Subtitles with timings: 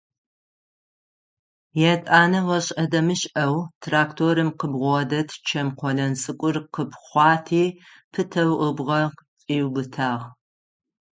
[1.91, 7.65] Етӏанэ ошӏэ-дэмышӏэу тракторым къыбгъодэт чэм къолэн цӏыкӏур къыпхъуати,
[8.11, 9.01] пытэу ыбгъэ
[9.45, 10.25] кӏиубытагъ.